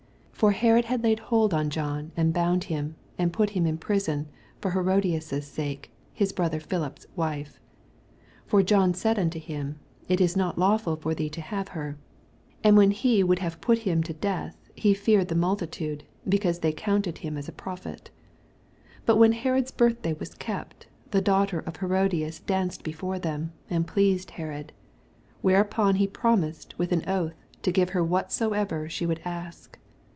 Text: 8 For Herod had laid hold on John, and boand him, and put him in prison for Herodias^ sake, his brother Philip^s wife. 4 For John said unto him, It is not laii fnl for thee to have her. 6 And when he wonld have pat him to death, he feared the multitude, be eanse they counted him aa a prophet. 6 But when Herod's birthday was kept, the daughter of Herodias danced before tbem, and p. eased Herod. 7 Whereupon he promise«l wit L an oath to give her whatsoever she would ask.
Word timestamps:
8 0.41 0.41
For 0.43 0.51
Herod 0.53 0.85
had 0.85 1.03
laid 1.03 1.19
hold 1.19 1.53
on 1.53 1.69
John, 1.69 2.11
and 2.17 2.33
boand 2.33 2.63
him, 2.63 2.95
and 3.15 3.31
put 3.31 3.51
him 3.51 3.67
in 3.67 3.77
prison 3.77 4.27
for 4.59 4.71
Herodias^ 4.71 5.43
sake, 5.43 5.91
his 6.11 6.33
brother 6.33 6.59
Philip^s 6.59 7.05
wife. 7.15 7.59
4 8.47 8.47
For 8.47 8.63
John 8.63 8.95
said 8.95 9.19
unto 9.19 9.37
him, 9.39 9.77
It 10.09 10.19
is 10.19 10.35
not 10.35 10.55
laii 10.55 10.81
fnl 10.81 10.99
for 10.99 11.13
thee 11.13 11.29
to 11.29 11.41
have 11.41 11.67
her. 11.67 11.95
6 12.47 12.57
And 12.63 12.75
when 12.75 12.89
he 12.89 13.23
wonld 13.23 13.37
have 13.37 13.61
pat 13.61 13.77
him 13.77 14.01
to 14.01 14.13
death, 14.13 14.57
he 14.75 14.95
feared 14.95 15.27
the 15.27 15.35
multitude, 15.35 16.05
be 16.27 16.39
eanse 16.39 16.59
they 16.61 16.73
counted 16.73 17.19
him 17.19 17.37
aa 17.37 17.41
a 17.47 17.51
prophet. 17.51 18.09
6 18.09 18.11
But 19.05 19.17
when 19.17 19.33
Herod's 19.33 19.69
birthday 19.71 20.13
was 20.13 20.33
kept, 20.33 20.87
the 21.11 21.21
daughter 21.21 21.59
of 21.59 21.77
Herodias 21.77 22.39
danced 22.39 22.83
before 22.83 23.19
tbem, 23.19 23.51
and 23.69 23.87
p. 23.87 24.09
eased 24.11 24.31
Herod. 24.31 24.73
7 25.35 25.37
Whereupon 25.43 25.95
he 25.97 26.07
promise«l 26.07 26.71
wit 26.79 26.91
L 26.91 26.97
an 26.99 27.05
oath 27.07 27.35
to 27.61 27.71
give 27.71 27.89
her 27.89 28.03
whatsoever 28.03 28.89
she 28.89 29.05
would 29.05 29.21
ask. 29.23 29.77